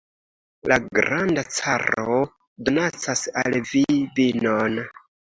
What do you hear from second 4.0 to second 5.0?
vinon!